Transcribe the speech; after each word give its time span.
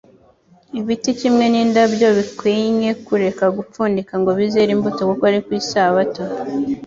Ibiti 0.79 1.09
kimwe 1.19 1.45
n'indabyo 1.49 2.07
bikwinye 2.17 2.89
kureka 3.05 3.45
gupfundika 3.57 4.13
ngo 4.21 4.31
bizere 4.37 4.69
imbuto 4.75 5.01
kuko 5.09 5.23
ari 5.29 5.39
ku 5.45 5.49
isabato? 5.61 6.23